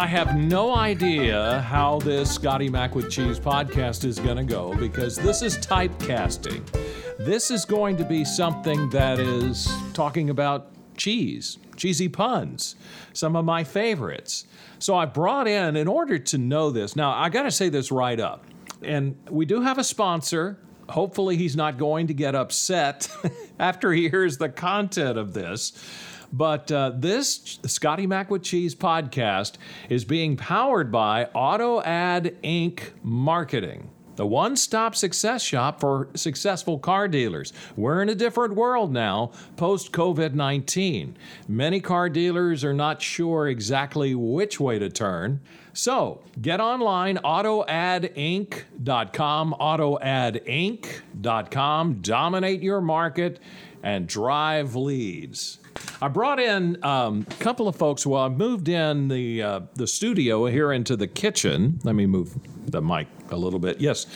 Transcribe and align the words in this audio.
I 0.00 0.06
have 0.06 0.34
no 0.34 0.74
idea 0.74 1.60
how 1.60 1.98
this 1.98 2.34
Scotty 2.34 2.70
Mac 2.70 2.94
with 2.94 3.10
Cheese 3.10 3.38
podcast 3.38 4.06
is 4.06 4.18
going 4.18 4.38
to 4.38 4.44
go 4.44 4.74
because 4.76 5.16
this 5.16 5.42
is 5.42 5.58
typecasting. 5.58 6.66
This 7.18 7.50
is 7.50 7.66
going 7.66 7.98
to 7.98 8.04
be 8.04 8.24
something 8.24 8.88
that 8.90 9.18
is 9.18 9.70
talking 9.92 10.30
about 10.30 10.72
cheese, 10.96 11.58
cheesy 11.76 12.08
puns, 12.08 12.76
some 13.12 13.36
of 13.36 13.44
my 13.44 13.62
favorites. 13.62 14.46
So 14.78 14.96
I 14.96 15.04
brought 15.04 15.46
in, 15.46 15.76
in 15.76 15.86
order 15.86 16.18
to 16.18 16.38
know 16.38 16.70
this, 16.70 16.96
now 16.96 17.12
I 17.12 17.28
got 17.28 17.42
to 17.42 17.50
say 17.50 17.68
this 17.68 17.92
right 17.92 18.18
up. 18.18 18.46
And 18.82 19.16
we 19.28 19.44
do 19.44 19.60
have 19.60 19.76
a 19.76 19.84
sponsor. 19.84 20.58
Hopefully, 20.90 21.36
he's 21.36 21.56
not 21.56 21.78
going 21.78 22.06
to 22.08 22.14
get 22.14 22.34
upset 22.34 23.08
after 23.58 23.92
he 23.92 24.08
hears 24.08 24.38
the 24.38 24.48
content 24.48 25.18
of 25.18 25.32
this. 25.32 25.72
But 26.32 26.70
uh, 26.70 26.92
this 26.94 27.58
Scotty 27.66 28.06
Mac 28.06 28.30
with 28.30 28.42
Cheese 28.42 28.74
podcast 28.74 29.54
is 29.88 30.04
being 30.04 30.36
powered 30.36 30.92
by 30.92 31.24
Auto 31.26 31.80
Ad 31.82 32.36
Inc. 32.44 32.90
Marketing. 33.02 33.90
The 34.20 34.26
one 34.26 34.54
stop 34.54 34.94
success 34.94 35.42
shop 35.42 35.80
for 35.80 36.10
successful 36.12 36.78
car 36.78 37.08
dealers. 37.08 37.54
We're 37.74 38.02
in 38.02 38.10
a 38.10 38.14
different 38.14 38.54
world 38.54 38.92
now, 38.92 39.30
post 39.56 39.92
COVID 39.92 40.34
19. 40.34 41.16
Many 41.48 41.80
car 41.80 42.10
dealers 42.10 42.62
are 42.62 42.74
not 42.74 43.00
sure 43.00 43.48
exactly 43.48 44.14
which 44.14 44.60
way 44.60 44.78
to 44.78 44.90
turn. 44.90 45.40
So 45.72 46.20
get 46.38 46.60
online, 46.60 47.16
autoadinc.com, 47.16 49.54
autoadinc.com, 49.58 51.94
dominate 52.02 52.62
your 52.62 52.82
market, 52.82 53.40
and 53.82 54.06
drive 54.06 54.76
leads. 54.76 55.60
I 56.02 56.08
brought 56.08 56.38
in 56.38 56.84
um, 56.84 57.26
a 57.30 57.34
couple 57.42 57.68
of 57.68 57.76
folks. 57.76 58.04
Well, 58.04 58.22
I 58.22 58.28
moved 58.28 58.68
in 58.68 59.08
the 59.08 59.42
uh, 59.42 59.60
the 59.76 59.86
studio 59.86 60.44
here 60.44 60.72
into 60.72 60.94
the 60.94 61.06
kitchen. 61.06 61.80
Let 61.84 61.94
me 61.94 62.04
move 62.04 62.36
the 62.70 62.80
mic 62.82 63.08
a 63.30 63.36
little 63.36 63.58
bit. 63.58 63.80
Yes. 63.80 64.06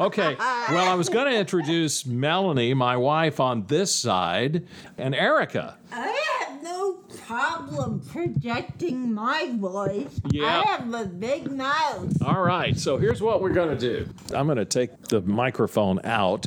Okay. 0.00 0.34
Well, 0.38 0.88
I 0.88 0.94
was 0.94 1.08
going 1.08 1.32
to 1.32 1.38
introduce 1.38 2.04
Melanie, 2.04 2.74
my 2.74 2.96
wife, 2.96 3.38
on 3.38 3.64
this 3.66 3.94
side, 3.94 4.66
and 4.98 5.14
Erica. 5.14 5.78
I 5.92 6.40
have 6.40 6.62
no 6.62 6.94
problem 7.26 8.00
projecting 8.00 9.14
my 9.14 9.52
voice. 9.54 10.20
Yeah. 10.30 10.46
I 10.46 10.62
have 10.66 10.92
a 10.92 11.04
big 11.04 11.50
mouth. 11.52 12.20
All 12.24 12.42
right. 12.42 12.76
So 12.76 12.96
here's 12.96 13.22
what 13.22 13.40
we're 13.40 13.52
going 13.52 13.78
to 13.78 13.78
do. 13.78 14.08
I'm 14.34 14.46
going 14.46 14.58
to 14.58 14.64
take 14.64 15.00
the 15.08 15.20
microphone 15.22 16.00
out 16.02 16.46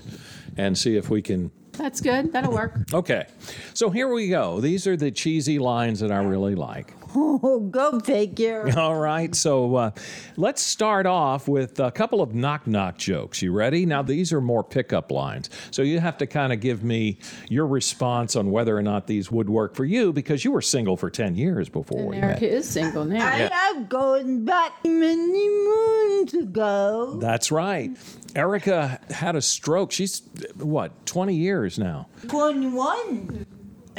and 0.57 0.77
see 0.77 0.97
if 0.97 1.09
we 1.09 1.21
can 1.21 1.49
That's 1.77 2.01
good. 2.01 2.33
That'll 2.33 2.51
work. 2.51 2.73
Okay, 2.93 3.27
so 3.73 3.89
here 3.89 4.07
we 4.11 4.29
go. 4.29 4.59
These 4.59 4.87
are 4.87 4.97
the 4.97 5.11
cheesy 5.11 5.59
lines 5.59 5.99
that 5.99 6.11
I 6.11 6.17
really 6.23 6.55
like. 6.55 6.93
Oh, 7.19 7.59
go 7.71 7.99
figure. 7.99 8.69
All 8.77 8.95
right, 8.95 9.33
so 9.33 9.75
uh, 9.75 9.91
let's 10.35 10.61
start 10.61 11.05
off 11.07 11.47
with 11.47 11.79
a 11.79 11.89
couple 11.91 12.21
of 12.21 12.35
knock 12.35 12.67
knock 12.67 12.97
jokes. 12.97 13.41
You 13.41 13.51
ready? 13.51 13.85
Now, 13.85 14.01
these 14.03 14.31
are 14.31 14.41
more 14.41 14.63
pickup 14.63 15.11
lines. 15.11 15.49
So 15.71 15.81
you 15.81 15.99
have 15.99 16.17
to 16.19 16.27
kind 16.27 16.53
of 16.53 16.59
give 16.59 16.83
me 16.83 17.17
your 17.49 17.65
response 17.65 18.35
on 18.35 18.51
whether 18.51 18.77
or 18.77 18.83
not 18.83 19.07
these 19.07 19.31
would 19.31 19.49
work 19.49 19.75
for 19.75 19.85
you 19.85 20.13
because 20.13 20.45
you 20.45 20.51
were 20.51 20.61
single 20.61 20.95
for 20.95 21.09
10 21.09 21.35
years 21.35 21.69
before 21.69 21.99
And 21.99 22.09
we 22.09 22.17
Erica 22.17 22.41
met. 22.41 22.43
is 22.43 22.69
single 22.69 23.05
now. 23.05 23.27
I 23.27 23.49
am 23.75 23.87
going 23.87 24.45
back 24.45 24.73
many 24.85 25.49
moons 25.49 26.33
ago. 26.35 27.17
That's 27.19 27.51
right. 27.51 27.91
Erica 28.35 28.99
had 29.09 29.35
a 29.35 29.41
stroke. 29.41 29.91
She's, 29.91 30.21
what, 30.57 31.05
20 31.07 31.33
years 31.35 31.79
now? 31.79 32.07
21. 32.27 33.45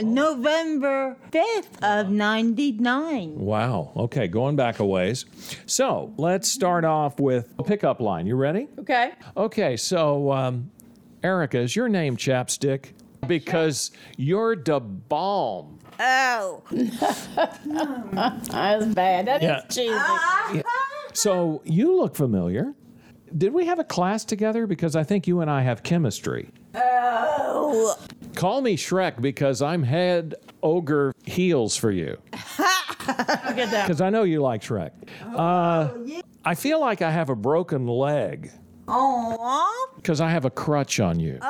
November 0.02 1.16
5th 1.30 1.82
of 1.82 2.10
99. 2.10 3.38
Wow. 3.38 3.92
Okay, 3.96 4.28
going 4.28 4.56
back 4.56 4.78
a 4.80 4.84
ways. 4.86 5.24
So 5.66 6.12
let's 6.16 6.48
start 6.48 6.84
off 6.84 7.20
with 7.20 7.52
a 7.58 7.62
pickup 7.62 8.00
line. 8.00 8.26
You 8.26 8.36
ready? 8.36 8.68
Okay. 8.78 9.12
Okay, 9.36 9.76
so 9.76 10.32
um, 10.32 10.70
Erica, 11.22 11.58
is 11.58 11.76
your 11.76 11.88
name 11.88 12.16
Chapstick? 12.16 12.92
Because 13.26 13.90
you're 14.16 14.56
the 14.56 14.80
balm. 14.80 15.78
Oh. 16.00 16.62
That's 16.70 17.26
bad. 18.94 19.26
That 19.26 19.42
is 19.42 19.42
Yeah. 19.42 19.60
cheesy. 19.68 20.62
So 21.12 21.60
you 21.64 21.98
look 21.98 22.14
familiar. 22.14 22.74
Did 23.36 23.52
we 23.52 23.66
have 23.66 23.78
a 23.78 23.84
class 23.84 24.24
together? 24.24 24.66
Because 24.66 24.96
I 24.96 25.02
think 25.02 25.26
you 25.26 25.40
and 25.40 25.50
I 25.50 25.62
have 25.62 25.82
chemistry. 25.82 26.50
Oh. 26.74 27.96
Call 28.38 28.60
me 28.60 28.76
Shrek 28.76 29.20
because 29.20 29.60
I'm 29.62 29.82
head 29.82 30.36
ogre 30.62 31.12
heels 31.24 31.76
for 31.76 31.90
you. 31.90 32.16
I'll 32.32 33.54
get 33.54 33.70
that. 33.72 33.86
Because 33.86 34.00
I 34.00 34.10
know 34.10 34.22
you 34.22 34.40
like 34.40 34.62
Shrek. 34.62 34.92
Uh, 35.34 35.88
I 36.44 36.54
feel 36.54 36.78
like 36.80 37.02
I 37.02 37.10
have 37.10 37.30
a 37.30 37.34
broken 37.34 37.86
leg 37.88 38.52
Oh. 38.86 39.88
because 39.96 40.20
I 40.20 40.30
have 40.30 40.44
a 40.44 40.50
crutch 40.50 41.00
on 41.00 41.18
you. 41.20 41.40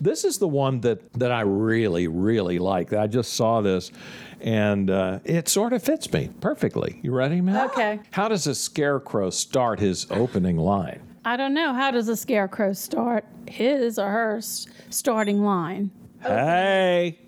This 0.00 0.24
is 0.24 0.38
the 0.38 0.48
one 0.48 0.80
that, 0.80 1.12
that 1.14 1.30
I 1.30 1.42
really, 1.42 2.08
really 2.08 2.58
like. 2.58 2.92
I 2.92 3.06
just 3.06 3.34
saw 3.34 3.60
this 3.60 3.92
and 4.40 4.90
uh, 4.90 5.20
it 5.24 5.48
sort 5.48 5.72
of 5.72 5.82
fits 5.84 6.12
me 6.12 6.30
perfectly. 6.40 6.98
You 7.02 7.12
ready, 7.12 7.40
Matt? 7.40 7.70
Okay. 7.70 8.00
How 8.10 8.26
does 8.28 8.46
a 8.48 8.54
scarecrow 8.54 9.30
start 9.30 9.78
his 9.78 10.06
opening 10.10 10.56
line? 10.56 11.11
I 11.24 11.36
don't 11.36 11.54
know. 11.54 11.72
How 11.72 11.90
does 11.90 12.08
a 12.08 12.16
scarecrow 12.16 12.72
start 12.72 13.24
his 13.46 13.98
or 13.98 14.10
her 14.10 14.36
s- 14.38 14.66
starting 14.90 15.42
line? 15.44 15.90
Hey. 16.22 17.18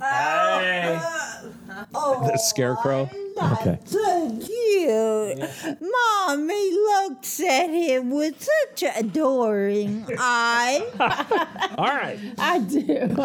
Hey. 0.00 1.00
Oh, 1.94 2.26
the 2.26 2.36
scarecrow? 2.38 3.08
Okay. 3.40 3.78
So 3.84 4.38
cute. 4.44 5.38
Mommy 5.80 6.70
looks 6.72 7.40
at 7.40 7.68
him 7.70 8.10
with 8.10 8.42
such 8.70 8.96
adoring 8.96 10.06
eyes. 10.18 10.82
All 11.78 11.86
right. 11.86 12.18
I 12.38 12.58
do. 12.58 13.16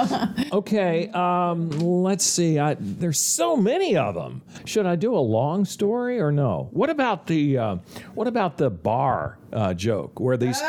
Okay. 0.57 1.09
Um, 1.09 1.69
let's 1.71 2.23
see. 2.25 2.57
I, 2.57 2.77
there's 2.79 3.19
so 3.19 3.57
many 3.57 3.97
of 3.97 4.15
them. 4.15 4.41
Should 4.65 4.85
I 4.85 4.95
do 4.95 5.15
a 5.15 5.19
long 5.19 5.65
story 5.65 6.19
or 6.19 6.31
no? 6.31 6.69
What 6.71 6.89
about 6.89 7.27
the 7.27 7.57
uh, 7.57 7.75
What 8.15 8.27
about 8.27 8.57
the 8.57 8.69
bar 8.69 9.37
uh, 9.51 9.73
joke 9.73 10.19
where 10.19 10.37
these 10.37 10.59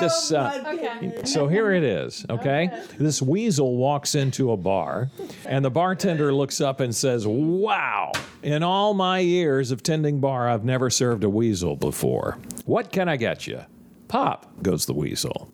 this? 0.00 0.32
Uh, 0.32 0.62
okay. 0.74 1.24
So 1.24 1.48
here 1.48 1.72
it 1.72 1.82
is, 1.84 2.24
okay? 2.30 2.70
This 2.98 3.20
weasel 3.22 3.76
walks 3.76 4.14
into 4.14 4.52
a 4.52 4.56
bar, 4.56 5.10
and 5.46 5.64
the 5.64 5.70
bartender 5.70 6.32
looks 6.34 6.60
up 6.60 6.80
and 6.80 6.94
says, 6.94 7.26
Wow, 7.26 8.12
in 8.42 8.62
all 8.62 8.94
my 8.96 9.20
years 9.20 9.70
of 9.70 9.82
tending 9.82 10.20
bar, 10.20 10.48
I've 10.48 10.64
never 10.64 10.90
served 10.90 11.22
a 11.24 11.30
weasel 11.30 11.76
before. 11.76 12.38
What 12.64 12.90
can 12.90 13.08
I 13.08 13.16
get 13.16 13.46
you? 13.46 13.60
Pop, 14.08 14.62
goes 14.62 14.86
the 14.86 14.94
weasel. 14.94 15.52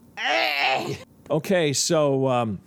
Okay, 1.31 1.73
so 1.73 2.29
um, 2.29 2.61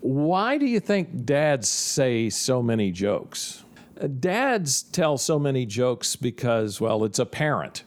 why 0.00 0.58
do 0.58 0.66
you 0.66 0.80
think 0.80 1.24
dads 1.24 1.68
say 1.68 2.30
so 2.30 2.62
many 2.62 2.90
jokes? 2.90 3.64
Uh, 4.00 4.06
Dads 4.06 4.82
tell 4.84 5.18
so 5.18 5.38
many 5.38 5.66
jokes 5.66 6.14
because, 6.16 6.80
well, 6.80 7.04
it's 7.04 7.18
apparent. 7.18 7.82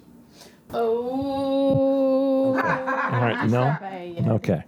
Oh. 0.73 2.53
All 2.53 2.53
right, 2.53 3.47
no? 3.47 3.77
Okay. 4.35 4.63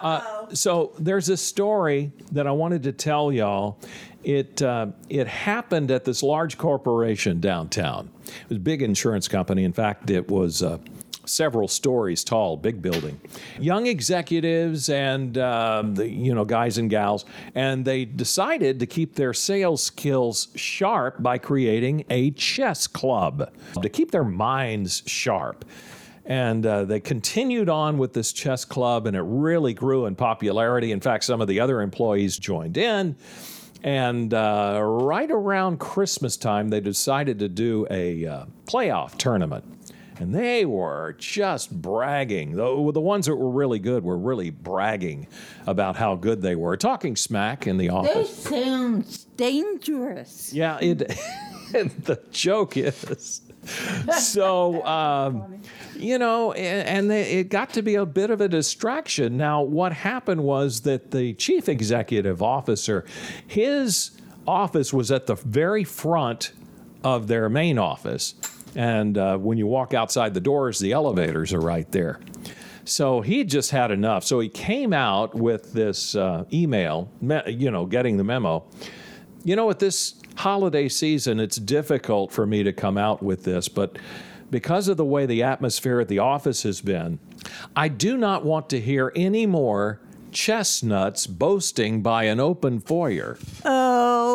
Uh, 0.00 0.39
so 0.52 0.92
there's 0.98 1.28
a 1.28 1.36
story 1.36 2.12
that 2.32 2.46
I 2.46 2.50
wanted 2.52 2.82
to 2.84 2.92
tell 2.92 3.32
y'all. 3.32 3.78
It 4.22 4.60
uh, 4.60 4.88
it 5.08 5.26
happened 5.26 5.90
at 5.90 6.04
this 6.04 6.22
large 6.22 6.58
corporation 6.58 7.40
downtown. 7.40 8.10
It 8.26 8.48
was 8.50 8.56
a 8.58 8.60
big 8.60 8.82
insurance 8.82 9.28
company. 9.28 9.64
In 9.64 9.72
fact, 9.72 10.10
it 10.10 10.28
was. 10.28 10.62
Uh, 10.62 10.78
Several 11.26 11.68
stories 11.68 12.24
tall, 12.24 12.56
big 12.56 12.82
building. 12.82 13.20
Young 13.60 13.86
executives 13.86 14.88
and 14.88 15.38
um, 15.38 15.94
the 15.94 16.08
you 16.08 16.34
know 16.34 16.44
guys 16.44 16.76
and 16.76 16.90
gals, 16.90 17.24
and 17.54 17.84
they 17.84 18.04
decided 18.04 18.80
to 18.80 18.86
keep 18.86 19.14
their 19.14 19.32
sales 19.32 19.80
skills 19.80 20.48
sharp 20.56 21.22
by 21.22 21.38
creating 21.38 22.04
a 22.10 22.32
chess 22.32 22.88
club 22.88 23.52
to 23.80 23.88
keep 23.88 24.10
their 24.10 24.24
minds 24.24 25.04
sharp. 25.06 25.64
And 26.30 26.64
uh, 26.64 26.84
they 26.84 27.00
continued 27.00 27.68
on 27.68 27.98
with 27.98 28.12
this 28.12 28.32
chess 28.32 28.64
club, 28.64 29.08
and 29.08 29.16
it 29.16 29.22
really 29.22 29.74
grew 29.74 30.06
in 30.06 30.14
popularity. 30.14 30.92
In 30.92 31.00
fact, 31.00 31.24
some 31.24 31.40
of 31.40 31.48
the 31.48 31.58
other 31.58 31.82
employees 31.82 32.38
joined 32.38 32.76
in. 32.76 33.16
And 33.82 34.32
uh, 34.32 34.78
right 34.80 35.28
around 35.28 35.80
Christmas 35.80 36.36
time, 36.36 36.68
they 36.68 36.78
decided 36.78 37.40
to 37.40 37.48
do 37.48 37.84
a 37.90 38.24
uh, 38.26 38.44
playoff 38.64 39.18
tournament. 39.18 39.64
And 40.20 40.32
they 40.32 40.64
were 40.64 41.16
just 41.18 41.72
bragging. 41.82 42.52
The, 42.52 42.92
the 42.92 43.00
ones 43.00 43.26
that 43.26 43.34
were 43.34 43.50
really 43.50 43.80
good 43.80 44.04
were 44.04 44.18
really 44.18 44.50
bragging 44.50 45.26
about 45.66 45.96
how 45.96 46.14
good 46.14 46.42
they 46.42 46.54
were, 46.54 46.76
talking 46.76 47.16
smack 47.16 47.66
in 47.66 47.76
the 47.76 47.90
office. 47.90 48.14
This 48.14 48.44
sounds 48.44 49.24
dangerous. 49.36 50.52
Yeah, 50.52 50.78
it. 50.80 50.98
the 51.72 52.20
joke 52.30 52.76
is 52.76 53.42
so, 54.18 54.84
um, 54.86 55.60
you 55.96 56.18
know, 56.18 56.52
and, 56.52 57.10
it 57.12 57.48
got 57.48 57.70
to 57.74 57.82
be 57.82 57.96
a 57.96 58.06
bit 58.06 58.30
of 58.30 58.40
a 58.40 58.48
distraction. 58.48 59.36
Now, 59.36 59.62
what 59.62 59.92
happened 59.92 60.42
was 60.42 60.80
that 60.82 61.10
the 61.10 61.34
chief 61.34 61.68
executive 61.68 62.42
officer, 62.42 63.04
his 63.46 64.12
office 64.46 64.92
was 64.92 65.10
at 65.10 65.26
the 65.26 65.34
very 65.34 65.84
front 65.84 66.52
of 67.04 67.26
their 67.28 67.48
main 67.48 67.78
office. 67.78 68.34
And 68.74 69.18
uh, 69.18 69.36
when 69.38 69.58
you 69.58 69.66
walk 69.66 69.94
outside 69.94 70.34
the 70.34 70.40
doors, 70.40 70.78
the 70.78 70.92
elevators 70.92 71.52
are 71.52 71.60
right 71.60 71.90
there. 71.90 72.20
So 72.84 73.20
he 73.20 73.44
just 73.44 73.70
had 73.70 73.90
enough. 73.90 74.24
So 74.24 74.40
he 74.40 74.48
came 74.48 74.92
out 74.92 75.34
with 75.34 75.72
this 75.72 76.14
uh, 76.16 76.44
email, 76.52 77.10
you 77.46 77.70
know, 77.70 77.86
getting 77.86 78.16
the 78.16 78.24
memo. 78.24 78.64
You 79.42 79.56
know, 79.56 79.70
at 79.70 79.78
this 79.78 80.14
holiday 80.36 80.88
season, 80.88 81.40
it's 81.40 81.56
difficult 81.56 82.30
for 82.30 82.46
me 82.46 82.62
to 82.62 82.72
come 82.72 82.98
out 82.98 83.22
with 83.22 83.44
this, 83.44 83.68
but 83.68 83.98
because 84.50 84.88
of 84.88 84.96
the 84.96 85.04
way 85.04 85.26
the 85.26 85.42
atmosphere 85.42 86.00
at 86.00 86.08
the 86.08 86.18
office 86.18 86.62
has 86.64 86.80
been, 86.80 87.18
I 87.74 87.88
do 87.88 88.16
not 88.16 88.44
want 88.44 88.68
to 88.70 88.80
hear 88.80 89.12
any 89.16 89.46
more 89.46 90.00
chestnuts 90.30 91.26
boasting 91.26 92.02
by 92.02 92.24
an 92.24 92.38
open 92.38 92.80
foyer. 92.80 93.38
Oh, 93.64 93.89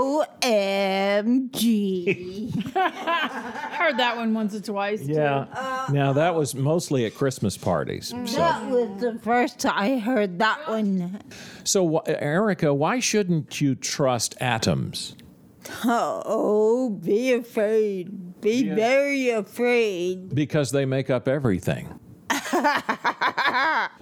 OMG. 0.06 2.54
Heard 2.74 3.98
that 3.98 4.18
one 4.18 4.34
once 4.34 4.54
or 4.56 4.62
twice. 4.62 5.06
too. 5.06 5.14
Yeah. 5.14 5.46
Uh, 5.54 5.88
now, 5.92 6.14
that 6.14 6.36
was 6.36 6.56
mostly 6.56 7.06
at 7.06 7.16
Christmas 7.16 7.58
parties. 7.58 8.10
So, 8.10 8.38
that 8.38 8.70
was 8.70 9.02
the 9.02 9.20
first 9.20 9.66
I 9.66 9.98
heard 9.98 10.40
that 10.40 10.68
one. 10.68 11.22
so 11.64 12.00
Erica, 12.00 12.74
why 12.74 13.00
shouldn't 13.00 13.62
you 13.62 13.76
trust 13.76 14.36
atoms? 14.40 15.16
Oh, 15.84 17.00
be 17.04 17.34
afraid. 17.34 18.40
Be 18.42 18.70
very 18.70 19.30
afraid. 19.30 20.34
Because 20.36 20.72
they 20.72 20.86
make 20.86 21.10
up 21.10 21.28
everything. 21.28 22.00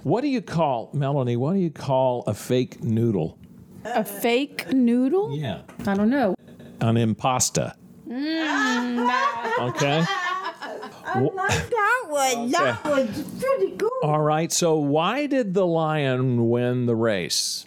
what 0.04 0.22
do 0.22 0.28
you 0.28 0.42
call, 0.42 0.90
Melanie, 0.94 1.38
what 1.38 1.54
do 1.54 1.60
you 1.60 1.72
call 1.72 2.24
a 2.28 2.34
fake 2.34 2.84
noodle? 2.84 3.38
A 3.86 4.04
fake 4.04 4.72
noodle? 4.74 5.36
Yeah. 5.36 5.62
I 5.86 5.94
don't 5.94 6.10
know. 6.10 6.36
An 6.82 6.96
impasta. 6.96 7.76
Mm. 8.08 9.70
Okay. 9.70 10.04
I 11.06 11.20
like 11.20 11.70
that 11.70 12.06
one. 12.08 12.52
That 12.52 12.84
one's 12.86 13.22
pretty 13.42 13.76
good. 13.76 13.92
All 14.04 14.22
right. 14.22 14.52
So, 14.52 14.76
why 14.76 15.28
did 15.28 15.54
the 15.54 15.66
lion 15.66 16.50
win 16.50 16.86
the 16.86 16.96
race? 16.96 17.66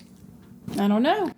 I 0.78 0.88
don't 0.88 1.02
know. 1.02 1.30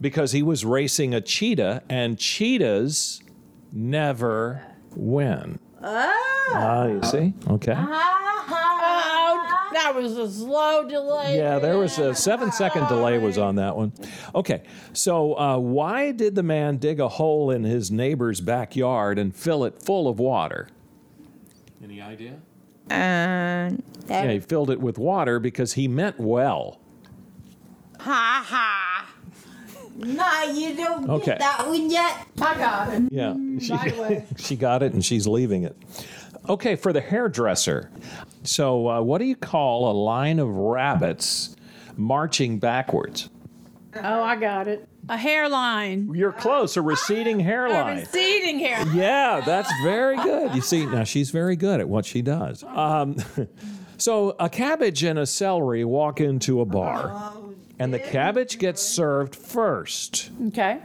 Because 0.00 0.32
he 0.32 0.42
was 0.42 0.64
racing 0.64 1.14
a 1.14 1.20
cheetah, 1.20 1.82
and 1.88 2.18
cheetahs 2.18 3.22
never 3.70 4.62
win. 4.96 5.58
Ah, 5.82 6.86
you 6.86 7.02
see? 7.02 7.34
Okay. 7.48 7.74
Oh, 7.76 8.31
that 9.82 9.94
was 9.94 10.16
a 10.16 10.30
slow 10.30 10.88
delay. 10.88 11.36
Yeah, 11.36 11.58
there 11.58 11.78
was 11.78 11.98
a 11.98 12.14
seven 12.14 12.52
second 12.52 12.86
delay 12.88 13.18
was 13.18 13.38
on 13.38 13.56
that 13.56 13.76
one. 13.76 13.92
Okay, 14.34 14.62
so 14.92 15.38
uh, 15.38 15.58
why 15.58 16.12
did 16.12 16.34
the 16.34 16.42
man 16.42 16.76
dig 16.76 17.00
a 17.00 17.08
hole 17.08 17.50
in 17.50 17.64
his 17.64 17.90
neighbor's 17.90 18.40
backyard 18.40 19.18
and 19.18 19.34
fill 19.34 19.64
it 19.64 19.82
full 19.82 20.08
of 20.08 20.18
water? 20.18 20.68
Any 21.82 22.00
idea? 22.00 22.34
Uh, 22.90 23.76
Yeah, 24.08 24.30
he 24.32 24.40
filled 24.40 24.70
it 24.70 24.80
with 24.80 24.98
water 24.98 25.38
because 25.40 25.72
he 25.74 25.88
meant 25.88 26.18
well. 26.20 26.78
ha 27.98 28.44
ha. 28.46 29.08
Nah, 29.94 30.44
you 30.52 30.74
don't 30.74 31.08
Okay. 31.08 31.26
get 31.32 31.38
that 31.40 31.66
one 31.68 31.90
yet. 31.90 32.26
I 32.40 32.54
got 32.56 32.92
it. 32.94 33.02
Yeah, 33.12 33.34
she, 33.60 33.70
by 33.72 33.88
the 33.94 34.02
way. 34.02 34.24
she 34.38 34.56
got 34.56 34.82
it 34.82 34.94
and 34.94 35.04
she's 35.04 35.26
leaving 35.26 35.64
it. 35.64 35.76
Okay, 36.48 36.74
for 36.76 36.92
the 36.92 37.00
hairdresser. 37.00 37.90
So, 38.42 38.88
uh, 38.88 39.00
what 39.02 39.18
do 39.18 39.24
you 39.24 39.36
call 39.36 39.90
a 39.90 39.94
line 39.94 40.38
of 40.38 40.48
rabbits 40.54 41.54
marching 41.96 42.58
backwards? 42.58 43.30
Oh, 43.94 44.22
I 44.22 44.36
got 44.36 44.68
it. 44.68 44.88
A 45.08 45.16
hairline. 45.16 46.12
You're 46.14 46.32
close, 46.32 46.76
a 46.76 46.82
receding 46.82 47.40
A 47.40 47.44
hairline. 47.44 47.98
receding 47.98 48.58
hair. 48.58 48.84
Yeah, 48.94 49.42
that's 49.44 49.70
very 49.82 50.16
good. 50.22 50.54
You 50.54 50.62
see, 50.62 50.86
now 50.86 51.04
she's 51.04 51.30
very 51.30 51.56
good 51.56 51.80
at 51.80 51.88
what 51.88 52.04
she 52.06 52.22
does. 52.22 52.64
Um, 52.64 53.16
so, 53.98 54.34
a 54.40 54.48
cabbage 54.48 55.02
and 55.04 55.18
a 55.18 55.26
celery 55.26 55.84
walk 55.84 56.20
into 56.20 56.60
a 56.60 56.64
bar, 56.64 57.34
and 57.78 57.92
the 57.94 57.98
cabbage 57.98 58.58
gets 58.58 58.82
served 58.82 59.36
first 59.36 60.30
Okay. 60.48 60.78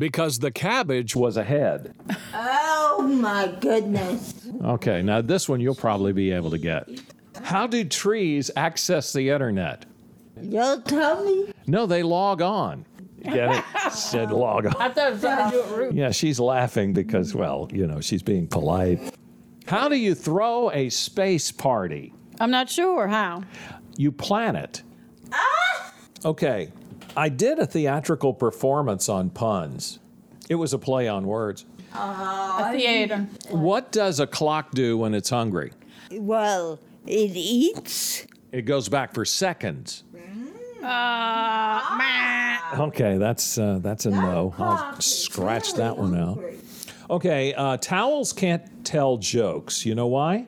Because 0.00 0.38
the 0.38 0.50
cabbage 0.50 1.14
was 1.14 1.36
ahead. 1.36 1.94
Oh 2.34 3.02
my 3.02 3.54
goodness. 3.60 4.48
Okay, 4.64 5.02
now 5.02 5.20
this 5.20 5.46
one 5.46 5.60
you'll 5.60 5.74
probably 5.74 6.14
be 6.14 6.32
able 6.32 6.50
to 6.50 6.58
get. 6.58 6.88
How 7.42 7.66
do 7.66 7.84
trees 7.84 8.50
access 8.56 9.12
the 9.12 9.28
internet? 9.28 9.84
You'll 10.40 10.80
tell 10.80 11.22
me? 11.22 11.52
No, 11.66 11.84
they 11.84 12.02
log 12.02 12.40
on. 12.40 12.86
Get 13.22 13.54
it? 13.56 13.92
Said 13.92 14.32
log 14.32 14.64
on. 14.64 14.74
I 14.78 14.88
thought 14.88 15.08
it 15.08 15.12
was 15.12 15.20
trying 15.20 15.50
to 15.50 15.56
do 15.58 15.62
it 15.62 15.76
rude. 15.76 15.94
Yeah, 15.94 16.10
she's 16.12 16.40
laughing 16.40 16.94
because, 16.94 17.34
well, 17.34 17.68
you 17.70 17.86
know, 17.86 18.00
she's 18.00 18.22
being 18.22 18.46
polite. 18.46 19.14
How 19.66 19.90
do 19.90 19.96
you 19.96 20.14
throw 20.14 20.70
a 20.70 20.88
space 20.88 21.52
party? 21.52 22.14
I'm 22.40 22.50
not 22.50 22.70
sure 22.70 23.06
how. 23.06 23.42
You 23.98 24.10
plan 24.12 24.56
it. 24.56 24.82
Ah! 25.30 25.92
Okay, 26.24 26.72
I 27.16 27.28
did 27.28 27.58
a 27.58 27.66
theatrical 27.66 28.32
performance 28.32 29.08
on 29.08 29.30
puns. 29.30 29.98
It 30.48 30.54
was 30.56 30.72
a 30.72 30.78
play 30.78 31.08
on 31.08 31.26
words. 31.26 31.64
A 31.92 32.72
theater. 32.72 33.26
What 33.48 33.92
does 33.92 34.20
a 34.20 34.26
clock 34.26 34.72
do 34.72 34.96
when 34.98 35.14
it's 35.14 35.30
hungry? 35.30 35.72
Well, 36.12 36.78
it 37.06 37.32
eats. 37.34 38.26
It 38.52 38.62
goes 38.62 38.88
back 38.88 39.14
for 39.14 39.24
seconds. 39.24 40.04
Uh, 40.82 41.82
meh. 41.98 42.82
Okay, 42.84 43.18
that's 43.18 43.58
uh, 43.58 43.80
that's 43.82 44.06
a 44.06 44.10
no. 44.10 44.54
I'll 44.58 45.00
scratch 45.00 45.74
that 45.74 45.98
one 45.98 46.16
out. 46.16 46.42
Okay, 47.10 47.52
uh, 47.54 47.76
towels 47.76 48.32
can't 48.32 48.84
tell 48.84 49.18
jokes. 49.18 49.84
You 49.84 49.94
know 49.94 50.06
why? 50.06 50.46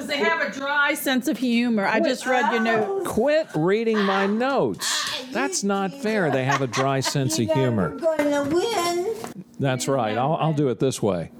Because 0.00 0.18
they 0.18 0.24
have 0.24 0.40
a 0.40 0.50
dry 0.50 0.94
sense 0.94 1.28
of 1.28 1.36
humor. 1.36 1.84
I 1.86 2.00
just 2.00 2.24
read 2.24 2.50
your 2.52 2.62
note. 2.62 3.04
Quit 3.04 3.48
reading 3.54 3.98
my 4.02 4.26
notes. 4.26 5.26
That's 5.30 5.62
not 5.62 5.92
fair. 5.92 6.30
They 6.30 6.44
have 6.44 6.62
a 6.62 6.66
dry 6.66 7.00
sense 7.14 7.38
of 7.38 7.50
humor. 7.50 7.98
We're 8.00 8.16
gonna 8.16 8.44
win. 8.44 9.14
That's 9.58 9.88
right. 9.88 10.16
I'll, 10.16 10.36
I'll 10.36 10.52
do 10.54 10.68
it 10.68 10.78
this 10.78 11.02
way. 11.02 11.32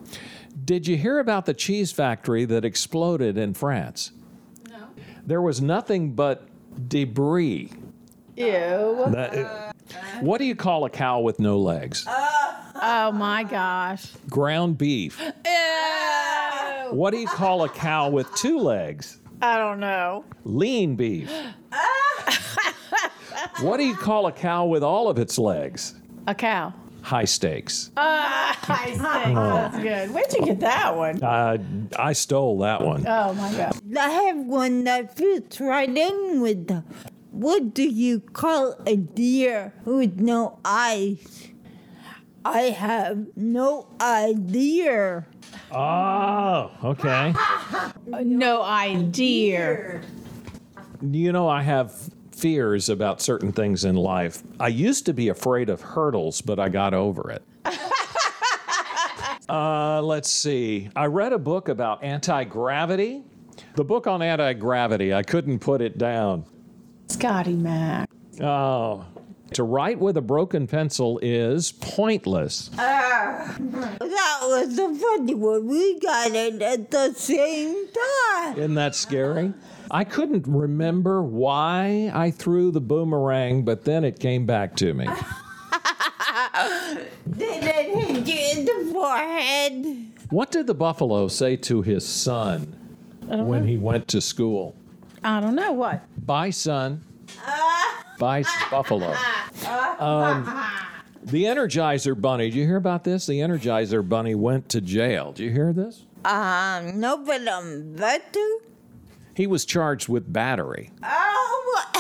Did 0.63 0.87
you 0.87 0.99
hear 0.99 1.19
about 1.21 1.47
the 1.47 1.55
cheese 1.55 1.91
factory 1.91 2.45
that 2.45 2.67
exploded 2.67 3.39
in 3.39 3.55
France? 3.55 4.13
No. 4.69 4.89
There 5.25 5.41
was 5.41 5.63
nothing 5.63 6.13
but 6.13 6.47
debris. 6.89 7.73
Ew. 8.37 8.45
That- 9.09 9.75
what 10.21 10.39
do 10.39 10.45
you 10.45 10.55
call 10.55 10.85
a 10.85 10.91
cow 10.91 11.21
with 11.21 11.41
no 11.41 11.59
legs? 11.59 12.05
Oh 12.07 13.11
my 13.13 13.43
gosh. 13.43 14.13
Ground 14.29 14.77
beef. 14.77 15.19
Ew. 15.19 16.00
What 16.91 17.11
do 17.13 17.19
you 17.19 17.27
call 17.27 17.65
a 17.65 17.69
cow 17.69 18.09
with 18.11 18.33
two 18.35 18.59
legs? 18.59 19.19
I 19.43 19.59
don't 19.59 19.81
know. 19.81 20.25
Lean 20.45 20.97
beef. 20.97 21.31
what 23.61 23.77
do 23.79 23.85
you 23.85 23.95
call 23.95 24.27
a 24.27 24.33
cow 24.33 24.67
with 24.67 24.83
all 24.83 25.09
of 25.09 25.19
its 25.19 25.39
legs? 25.39 25.95
A 26.27 26.35
cow. 26.35 26.75
High 27.03 27.25
stakes. 27.25 27.91
I 27.97 28.55
think 28.85 28.99
that's 29.35 29.79
good. 29.79 30.11
Where'd 30.15 30.33
you 30.33 30.45
get 30.45 30.61
that 30.61 30.97
one? 30.97 31.23
Uh, 31.23 31.57
I 31.99 32.13
stole 32.13 32.59
that 32.59 32.83
one. 32.83 33.07
Oh 33.07 33.33
my 33.35 33.53
god. 33.55 33.81
I 33.97 34.11
have 34.11 34.37
one 34.39 34.85
that 34.85 35.17
fits 35.17 35.61
right 35.61 35.89
in 35.89 36.41
with 36.41 36.67
the. 36.67 36.85
What 37.31 37.73
do 37.73 37.85
you 37.85 38.21
call 38.21 38.75
a 38.87 38.97
deer 38.97 39.73
with 39.85 40.21
no 40.21 40.59
eyes? 40.65 41.49
I 42.45 42.63
have 42.63 43.37
no 43.37 43.89
idea. 44.01 45.27
Oh, 45.71 46.71
okay. 46.83 47.35
No 48.07 48.63
idea. 48.63 50.01
You 51.03 51.33
know, 51.33 51.49
I 51.49 51.63
have 51.63 52.11
fears 52.33 52.89
about 52.89 53.21
certain 53.21 53.53
things 53.53 53.85
in 53.85 53.97
life. 53.97 54.43
I 54.59 54.69
used 54.69 55.07
to 55.07 55.13
be 55.13 55.29
afraid 55.29 55.69
of 55.69 55.83
hurdles, 55.83 56.41
but 56.41 56.59
I 56.59 56.71
got 56.71 56.95
over 56.95 57.31
it. 57.31 57.43
uh, 59.49 60.01
let's 60.03 60.31
see. 60.31 60.89
I 60.97 61.07
read 61.07 61.33
a 61.33 61.39
book 61.39 61.69
about 61.69 62.03
anti 62.03 62.45
gravity. 62.45 63.23
The 63.75 63.85
book 63.85 64.07
on 64.07 64.23
anti 64.23 64.55
gravity, 64.55 65.13
I 65.13 65.23
couldn't 65.23 65.59
put 65.59 65.83
it 65.83 65.99
down. 65.99 66.45
Scotty 67.09 67.55
Mac. 67.55 68.09
Oh. 68.41 69.05
To 69.55 69.65
write 69.65 69.99
with 69.99 70.17
a 70.17 70.23
broken 70.23 70.67
pencil 70.69 71.19
is 71.23 71.73
pointless. 71.73 72.71
Ah, 72.79 73.57
that 73.59 74.39
was 74.43 74.79
a 74.79 74.95
funny 74.95 75.35
one. 75.35 75.67
We 75.67 75.99
got 75.99 76.31
it 76.31 76.63
at 76.63 76.91
the 76.91 77.13
same 77.15 77.87
time. 77.89 78.59
Isn't 78.59 78.75
that 78.75 78.95
scary? 78.95 79.53
I 79.91 80.05
couldn't 80.05 80.47
remember 80.47 81.21
why 81.23 82.13
I 82.15 82.31
threw 82.31 82.71
the 82.71 82.81
boomerang, 82.81 83.65
but 83.65 83.85
then 83.85 84.05
it 84.05 84.21
came 84.21 84.47
back 84.47 84.77
to 84.77 84.95
me. 84.95 85.07
Did 87.37 87.65
it 87.65 87.97
hit 87.97 88.27
you 88.29 88.61
in 88.61 88.65
the 88.67 88.93
forehead? 88.93 90.07
What 90.31 90.53
did 90.53 90.69
the 90.69 90.75
buffalo 90.75 91.27
say 91.27 91.57
to 91.57 91.83
his 91.83 92.07
son 92.07 92.77
when 93.27 93.67
he 93.67 93.77
went 93.77 94.07
to 94.09 94.21
school? 94.21 94.77
I 95.25 95.41
don't 95.41 95.57
know 95.57 95.73
what. 95.73 96.05
Bye, 96.25 96.51
son. 96.51 97.03
Ah, 97.45 97.60
Bye, 98.21 98.45
buffalo. 98.71 99.15
Um, 99.99 100.45
the 101.25 101.45
Energizer 101.45 102.21
Bunny. 102.21 102.51
Did 102.51 102.55
you 102.57 102.67
hear 102.67 102.77
about 102.77 103.03
this? 103.03 103.25
The 103.25 103.41
Energizer 103.41 104.07
Bunny 104.07 104.35
went 104.35 104.69
to 104.69 104.83
jail. 104.83 105.33
Did 105.33 105.45
you 105.45 105.51
hear 105.51 105.73
this? 105.73 106.05
Um, 106.27 107.01
no, 107.01 107.17
but 107.25 107.49
um, 107.49 107.95
better. 107.95 108.47
He 109.35 109.47
was 109.47 109.65
charged 109.65 110.09
with 110.09 110.31
battery. 110.31 110.91
Oh, 111.03 111.93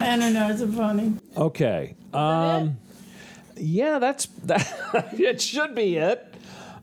I 0.00 0.16
don't 0.16 0.32
know. 0.32 0.48
It's 0.50 0.62
funny. 0.76 1.14
Okay. 1.36 1.96
Um, 2.12 2.78
yeah, 3.56 3.98
that's 3.98 4.26
that. 4.44 5.10
it 5.18 5.40
should 5.42 5.74
be 5.74 5.96
it. 5.96 6.33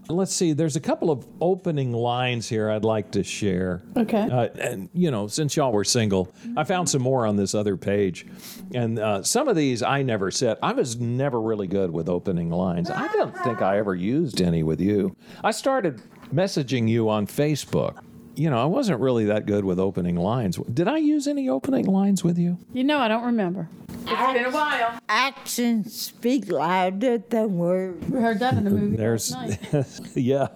Let's 0.09 0.33
see. 0.33 0.53
There's 0.53 0.75
a 0.75 0.79
couple 0.79 1.11
of 1.11 1.25
opening 1.39 1.93
lines 1.93 2.49
here 2.49 2.69
I'd 2.69 2.83
like 2.83 3.11
to 3.11 3.23
share. 3.23 3.81
Okay. 3.95 4.21
Uh, 4.21 4.49
and 4.59 4.89
you 4.93 5.11
know, 5.11 5.27
since 5.27 5.55
y'all 5.55 5.71
were 5.71 5.83
single, 5.83 6.33
I 6.57 6.63
found 6.63 6.89
some 6.89 7.01
more 7.01 7.25
on 7.25 7.35
this 7.35 7.55
other 7.55 7.77
page, 7.77 8.25
and 8.73 8.99
uh, 8.99 9.23
some 9.23 9.47
of 9.47 9.55
these 9.55 9.83
I 9.83 10.01
never 10.03 10.31
said. 10.31 10.57
I 10.61 10.73
was 10.73 10.97
never 10.99 11.39
really 11.39 11.67
good 11.67 11.91
with 11.91 12.09
opening 12.09 12.49
lines. 12.49 12.89
I 12.89 13.07
don't 13.13 13.37
think 13.39 13.61
I 13.61 13.77
ever 13.77 13.95
used 13.95 14.41
any 14.41 14.63
with 14.63 14.81
you. 14.81 15.15
I 15.43 15.51
started 15.51 16.01
messaging 16.33 16.89
you 16.89 17.09
on 17.09 17.27
Facebook. 17.27 18.03
You 18.35 18.49
know, 18.49 18.57
I 18.61 18.65
wasn't 18.65 19.01
really 19.01 19.25
that 19.25 19.45
good 19.45 19.65
with 19.65 19.77
opening 19.79 20.15
lines. 20.15 20.57
Did 20.73 20.87
I 20.87 20.97
use 20.97 21.27
any 21.27 21.49
opening 21.49 21.85
lines 21.85 22.23
with 22.23 22.37
you? 22.37 22.57
You 22.71 22.85
know, 22.85 22.97
I 22.97 23.07
don't 23.09 23.25
remember. 23.25 23.67
It's 24.03 24.33
been 24.33 24.45
a 24.45 24.49
while. 24.51 24.99
actions 25.09 25.99
speak 25.99 26.51
louder 26.51 27.17
than 27.19 27.57
words. 27.57 28.07
We 28.09 28.19
heard 28.19 28.39
that 28.39 28.55
in 28.55 28.63
the 28.63 28.69
movie 28.69 28.97
There's, 28.97 29.31
last 29.31 29.73
night. 29.73 30.11
yeah. 30.15 30.47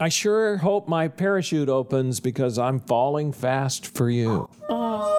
I 0.00 0.08
sure 0.08 0.56
hope 0.58 0.88
my 0.88 1.08
parachute 1.08 1.68
opens 1.68 2.20
because 2.20 2.58
I'm 2.58 2.80
falling 2.80 3.32
fast 3.32 3.94
for 3.94 4.10
you. 4.10 4.48
Oh, 4.68 5.18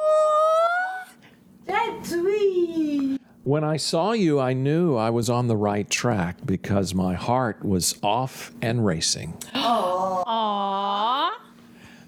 That's 1.65 2.09
sweet. 2.09 3.19
When 3.43 3.63
I 3.63 3.77
saw 3.77 4.11
you, 4.13 4.39
I 4.39 4.53
knew 4.53 4.95
I 4.95 5.09
was 5.09 5.29
on 5.29 5.47
the 5.47 5.57
right 5.57 5.89
track 5.89 6.37
because 6.45 6.93
my 6.95 7.13
heart 7.13 7.63
was 7.63 7.97
off 8.01 8.51
and 8.61 8.85
racing. 8.85 9.33
Aww. 9.53 11.31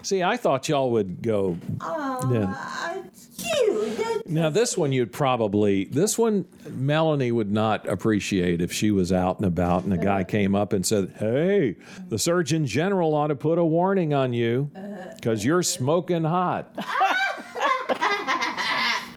See, 0.02 0.22
I 0.22 0.36
thought 0.36 0.68
y'all 0.68 0.90
would 0.92 1.20
go. 1.20 1.58
Yeah. 1.82 2.85
That's 3.80 3.96
cute. 3.96 4.22
That's 4.24 4.28
Now, 4.28 4.50
this 4.50 4.76
one 4.76 4.92
you'd 4.92 5.12
probably, 5.12 5.84
this 5.84 6.18
one 6.18 6.46
Melanie 6.68 7.32
would 7.32 7.50
not 7.50 7.86
appreciate 7.88 8.60
if 8.60 8.72
she 8.72 8.90
was 8.90 9.12
out 9.12 9.38
and 9.38 9.46
about 9.46 9.84
and 9.84 9.92
a 9.92 9.98
guy 9.98 10.20
uh-huh. 10.20 10.24
came 10.24 10.54
up 10.54 10.72
and 10.72 10.84
said, 10.84 11.14
Hey, 11.18 11.76
the 12.08 12.18
Surgeon 12.18 12.66
General 12.66 13.14
ought 13.14 13.28
to 13.28 13.36
put 13.36 13.58
a 13.58 13.64
warning 13.64 14.14
on 14.14 14.32
you 14.32 14.70
uh-huh. 14.74 15.14
because 15.16 15.44
you're 15.44 15.62
smoking 15.62 16.24
hot. 16.24 16.74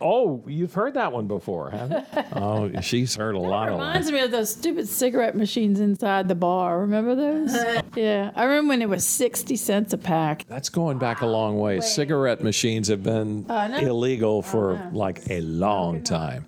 oh, 0.01 0.43
you've 0.47 0.73
heard 0.73 0.93
that 0.95 1.11
one 1.11 1.27
before, 1.27 1.69
haven't 1.71 2.05
you? 2.15 2.23
Oh, 2.33 2.71
she's 2.81 3.15
heard 3.15 3.35
a 3.35 3.39
lot 3.39 3.69
of 3.69 3.77
them. 3.77 3.87
Reminds 3.87 4.11
me 4.11 4.19
of 4.19 4.31
those 4.31 4.49
stupid 4.51 4.87
cigarette 4.87 5.35
machines 5.35 5.79
inside 5.79 6.27
the 6.27 6.35
bar. 6.35 6.79
Remember 6.79 7.15
those? 7.15 7.53
yeah. 7.95 8.31
I 8.35 8.43
remember 8.43 8.69
when 8.69 8.81
it 8.81 8.89
was 8.89 9.05
60 9.05 9.55
cents 9.55 9.93
a 9.93 9.97
pack. 9.97 10.45
That's 10.47 10.69
going 10.69 10.97
back 10.99 11.21
a 11.21 11.25
long 11.27 11.59
way. 11.59 11.81
Cigarette 11.81 12.41
machines 12.43 12.87
have 12.87 13.03
been 13.03 13.45
I 13.49 13.67
know. 13.67 13.77
illegal 13.79 14.41
for 14.41 14.89
like 14.93 15.29
a 15.29 15.41
long 15.41 16.03
time. 16.03 16.45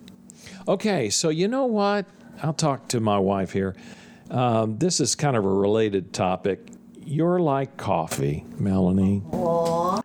Okay, 0.67 1.10
so 1.10 1.29
you 1.29 1.48
know 1.48 1.65
what? 1.65 2.05
I'll 2.43 2.53
talk 2.53 2.88
to 2.89 3.00
my 3.00 3.20
wife 3.20 3.51
here. 3.51 3.75
Um, 4.29 4.77
this 4.77 5.00
is 5.00 5.15
kind 5.15 5.36
of 5.36 5.43
a 5.46 5.50
related 5.50 6.13
topic. 6.13 6.60
You're 7.03 7.39
like 7.39 7.77
coffee, 7.77 8.46
Melanie. 8.58 9.22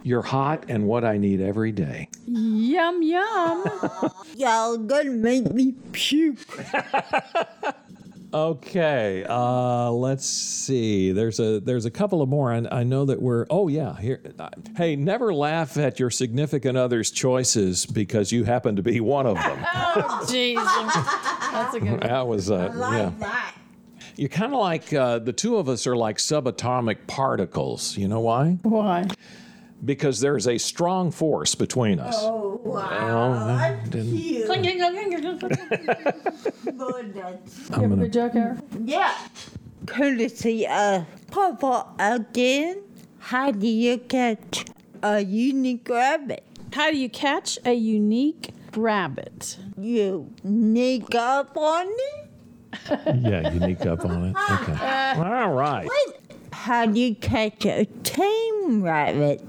You're 0.02 0.22
hot 0.22 0.66
and 0.68 0.86
what 0.86 1.04
I 1.04 1.18
need 1.18 1.40
every 1.40 1.72
day. 1.72 2.08
Yum, 2.26 3.02
yum. 3.02 3.64
y'all 4.36 4.76
gonna 4.78 5.10
make 5.10 5.52
me 5.52 5.72
puke. 5.92 6.38
Okay, 8.34 9.24
uh, 9.26 9.90
let's 9.90 10.26
see. 10.26 11.12
There's 11.12 11.40
a 11.40 11.60
there's 11.60 11.86
a 11.86 11.90
couple 11.90 12.20
of 12.20 12.28
more. 12.28 12.52
I, 12.52 12.66
I 12.70 12.82
know 12.82 13.06
that 13.06 13.22
we're. 13.22 13.46
Oh 13.48 13.68
yeah, 13.68 13.96
here. 13.98 14.20
uh, 14.38 14.50
Hey, 14.76 14.94
never 14.94 15.32
laugh 15.32 15.78
at 15.78 15.98
your 15.98 16.10
significant 16.10 16.76
other's 16.76 17.10
choices 17.10 17.86
because 17.86 18.32
you 18.32 18.44
happen 18.44 18.76
to 18.76 18.82
be 18.82 19.00
one 19.00 19.26
of 19.26 19.36
them. 19.36 19.58
oh, 19.74 20.20
jeez. 20.24 20.56
That's 21.52 21.76
a 21.76 21.80
good 21.80 21.90
one. 21.92 22.00
That 22.00 22.26
was 22.26 22.50
uh, 22.50 22.72
yeah. 22.74 23.12
that. 23.20 23.54
You're 24.16 24.28
kind 24.28 24.52
of 24.52 24.60
like 24.60 24.92
uh, 24.92 25.18
the 25.20 25.32
two 25.32 25.56
of 25.56 25.68
us 25.70 25.86
are 25.86 25.96
like 25.96 26.18
subatomic 26.18 27.06
particles. 27.06 27.96
You 27.96 28.08
know 28.08 28.20
why? 28.20 28.58
Why? 28.62 29.06
Because 29.84 30.20
there's 30.20 30.48
a 30.48 30.58
strong 30.58 31.10
force 31.10 31.54
between 31.54 32.00
us. 32.00 32.16
Oh, 32.18 32.60
wow. 32.64 33.30
Well, 33.30 33.56
That's 33.58 33.88
didn't- 33.90 34.16
cute. 34.18 34.46
Cling, 34.46 34.62
cling, 34.62 34.78
cling, 34.78 35.20
cling, 35.20 35.38
cling, 35.38 35.56
cling. 35.56 36.76
But 36.76 37.76
You 37.76 37.82
have 37.82 37.92
a 37.92 37.96
good 37.96 38.12
joke, 38.12 38.32
Eric? 38.34 38.58
Yeah. 38.84 39.14
Courtesy 39.86 40.66
of 40.66 41.06
Papa 41.30 41.86
again. 41.98 42.82
How 43.18 43.50
do 43.50 43.66
you 43.66 43.98
catch 43.98 44.64
a 45.02 45.20
unique 45.22 45.88
rabbit? 45.88 46.42
How 46.72 46.90
do 46.90 46.96
you 46.96 47.08
catch 47.08 47.58
a 47.64 47.72
unique 47.74 48.50
rabbit? 48.76 49.58
You 49.78 50.32
sneak 50.42 51.14
up 51.14 51.56
on 51.56 51.86
it? 51.88 52.30
yeah, 53.22 53.52
you 53.52 53.58
sneak 53.60 53.86
up 53.86 54.04
on 54.04 54.24
it. 54.26 54.36
Okay. 54.50 54.72
All 55.22 55.52
right. 55.52 55.88
Wait. 55.88 56.16
How 56.52 56.86
do 56.86 56.98
you 56.98 57.14
catch 57.14 57.64
a 57.66 57.84
tame 58.02 58.82
rabbit? 58.82 59.42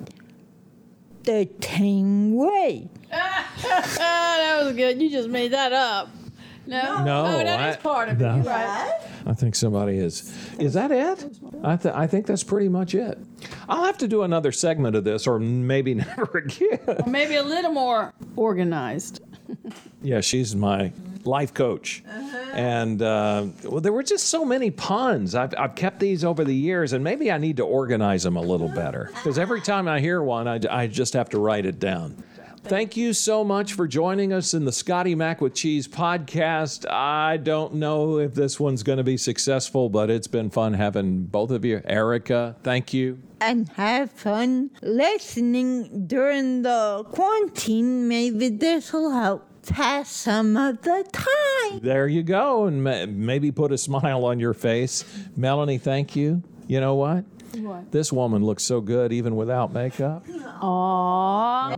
The 1.28 1.46
tame 1.60 2.36
way. 2.36 2.88
that 3.12 4.62
was 4.64 4.74
good. 4.78 5.02
You 5.02 5.10
just 5.12 5.28
made 5.28 5.52
that 5.52 5.74
up. 5.74 6.08
No, 6.66 7.04
No, 7.04 7.26
oh, 7.26 7.38
that 7.44 7.70
is 7.70 7.76
I- 7.76 7.80
part 7.80 8.08
of 8.08 8.22
it. 8.22 8.24
no. 8.24 8.36
You're 8.36 8.44
right. 8.46 9.00
I 9.26 9.34
think 9.34 9.56
somebody 9.56 9.98
is. 9.98 10.34
Is 10.58 10.74
that 10.76 10.90
it? 10.92 11.26
I, 11.64 11.76
th- 11.76 11.94
I 11.94 12.08
think 12.08 12.28
that's 12.28 12.44
pretty 12.44 12.70
much 12.70 12.96
it. 12.96 13.18
I'll 13.68 13.84
have 13.84 13.98
to 14.00 14.08
do 14.08 14.24
another 14.24 14.54
segment 14.54 14.96
of 14.96 15.04
this, 15.04 15.28
or 15.28 15.38
maybe 15.38 15.94
never 16.18 16.38
again. 16.46 16.80
Maybe 17.08 17.36
a 17.36 17.44
little 17.44 17.72
more 17.72 18.14
organized. 18.38 19.22
Yeah, 20.02 20.22
she's 20.22 20.56
my 20.56 20.92
life 21.28 21.54
coach. 21.54 22.04
And 22.54 23.02
uh, 23.02 23.48
well, 23.64 23.82
there 23.82 23.94
were 23.94 24.04
just 24.04 24.28
so 24.28 24.44
many 24.46 24.72
puns. 24.72 25.36
I've, 25.36 25.54
I've 25.58 25.76
kept 25.76 26.00
these 26.00 26.24
over 26.24 26.44
the 26.44 26.56
years, 26.56 26.94
and 26.94 27.04
maybe 27.04 27.32
I 27.32 27.38
need 27.38 27.58
to 27.58 27.64
organize 27.64 28.24
them 28.24 28.38
a 28.38 28.42
little 28.42 28.70
better. 28.70 29.12
Because 29.14 29.38
every 29.38 29.62
time 29.62 29.88
I 29.88 30.00
hear 30.00 30.22
one, 30.22 30.48
I, 30.48 30.60
I 30.70 30.88
just 30.88 31.14
have 31.14 31.30
to 31.30 31.40
write 31.40 31.66
it 31.66 31.80
down. 31.80 32.24
Thank 32.64 32.98
you 32.98 33.14
so 33.14 33.46
much 33.46 33.74
for 33.74 33.88
joining 33.88 34.34
us 34.34 34.54
in 34.54 34.66
the 34.66 34.74
Scotty 34.74 35.16
Mac 35.16 35.40
with 35.40 35.54
Cheese 35.54 35.88
podcast. 35.88 36.90
I 36.92 37.38
don't 37.38 37.76
know 37.76 38.18
if 38.18 38.34
this 38.34 38.60
one's 38.60 38.84
going 38.84 38.98
to 38.98 39.06
be 39.06 39.16
successful, 39.16 39.88
but 39.88 40.10
it's 40.10 40.28
been 40.28 40.50
fun 40.50 40.74
having 40.74 41.24
both 41.24 41.52
of 41.52 41.64
you. 41.64 41.82
Erica, 41.86 42.58
thank 42.64 42.94
you. 42.94 43.20
And 43.40 43.70
have 43.70 44.12
fun 44.12 44.72
listening 44.82 46.08
during 46.08 46.64
the 46.64 47.06
quarantine. 47.10 48.10
Maybe 48.10 48.50
this 48.50 48.92
will 48.92 49.12
help 49.12 49.47
pass 49.68 50.10
some 50.10 50.58
of 50.58 50.82
the 50.82 51.06
time. 51.12 51.80
There 51.82 52.08
you 52.08 52.24
go, 52.24 52.66
and 52.66 52.84
ma- 52.84 53.06
maybe 53.08 53.52
put 53.52 53.72
a 53.72 53.78
smile 53.78 54.26
on 54.26 54.40
your 54.40 54.54
face. 54.54 55.04
Melanie, 55.36 55.78
thank 55.78 56.16
you. 56.16 56.44
You 56.68 56.80
know 56.82 56.96
what? 56.96 57.26
What? 57.56 57.92
This 57.92 58.12
woman 58.12 58.44
looks 58.44 58.64
so 58.64 58.82
good 58.82 59.12
even 59.14 59.36
without 59.36 59.74
makeup. 59.74 60.28
Aww. 60.28 61.76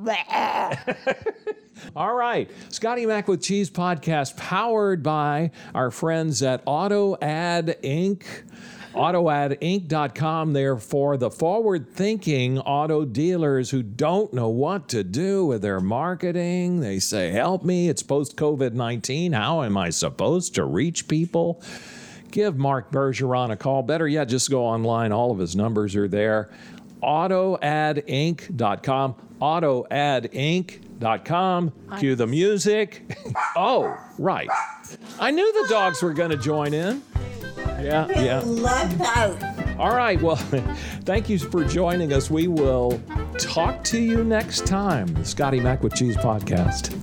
All 1.96 2.14
right. 2.14 2.50
Scotty 2.70 3.06
Mac 3.06 3.28
with 3.28 3.42
Cheese 3.42 3.70
podcast 3.70 4.36
powered 4.36 5.02
by 5.04 5.52
our 5.74 5.92
friends 5.92 6.44
at 6.44 6.62
Auto 6.66 7.18
Ad 7.22 7.78
Inc. 7.84 8.24
AutoAdInc.com. 9.00 10.52
They're 10.52 10.76
for 10.76 11.16
the 11.16 11.32
forward 11.32 11.90
thinking 11.90 12.60
auto 12.60 13.06
dealers 13.06 13.70
who 13.70 13.82
don't 13.82 14.34
know 14.34 14.50
what 14.50 14.90
to 14.90 15.06
do 15.06 15.46
with 15.46 15.62
their 15.62 15.80
marketing. 15.80 16.82
They 16.82 17.00
say, 17.00 17.32
Help 17.32 17.64
me, 17.64 17.88
it's 17.88 18.04
post 18.04 18.36
COVID 18.36 18.74
19. 18.74 19.32
How 19.32 19.64
am 19.64 19.78
I 19.78 19.90
supposed 19.90 20.54
to 20.56 20.66
reach 20.66 21.08
people? 21.08 21.64
Give 22.32 22.58
Mark 22.58 22.92
Bergeron 22.92 23.52
a 23.52 23.56
call. 23.56 23.84
Better 23.84 24.06
yet, 24.06 24.26
just 24.26 24.52
go 24.52 24.66
online. 24.66 25.14
All 25.14 25.32
of 25.32 25.40
his 25.40 25.56
numbers 25.56 25.96
are 25.96 26.10
there. 26.10 26.50
AutoAdInc.com. 27.02 29.16
AutoAdInc.com. 29.42 31.72
Cue 32.00 32.16
the 32.16 32.28
music. 32.28 33.18
oh, 33.56 33.98
right. 34.18 34.50
I 35.20 35.32
knew 35.32 35.64
the 35.64 35.70
dogs 35.70 36.04
were 36.04 36.14
going 36.14 36.32
to 36.32 36.38
join 36.38 36.74
in. 36.74 37.02
Yeah, 37.84 38.08
yeah. 38.22 38.40
Left 38.42 39.02
out. 39.02 39.78
All 39.80 39.96
right. 39.96 40.22
Well, 40.22 40.36
thank 41.06 41.30
you 41.30 41.40
for 41.40 41.64
joining 41.64 42.14
us. 42.14 42.30
We 42.30 42.48
will 42.48 43.02
talk 43.38 43.84
to 43.86 44.00
you 44.00 44.24
next 44.24 44.66
time. 44.68 45.08
The 45.14 45.26
Scotty 45.26 45.60
Mac 45.60 45.82
with 45.84 45.96
Cheese 45.96 46.18
podcast. 46.18 46.96